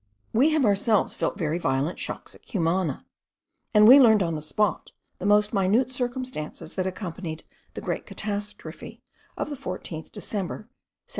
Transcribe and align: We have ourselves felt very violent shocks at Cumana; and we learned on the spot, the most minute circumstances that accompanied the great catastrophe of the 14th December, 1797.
We 0.33 0.49
have 0.49 0.65
ourselves 0.65 1.13
felt 1.15 1.37
very 1.37 1.59
violent 1.59 1.99
shocks 1.99 2.33
at 2.33 2.47
Cumana; 2.47 3.05
and 3.71 3.87
we 3.87 3.99
learned 3.99 4.23
on 4.23 4.33
the 4.33 4.41
spot, 4.41 4.91
the 5.19 5.27
most 5.27 5.53
minute 5.53 5.91
circumstances 5.91 6.73
that 6.73 6.87
accompanied 6.87 7.43
the 7.75 7.81
great 7.81 8.07
catastrophe 8.07 9.03
of 9.37 9.51
the 9.51 9.55
14th 9.55 10.11
December, 10.11 10.55
1797. 11.05 11.09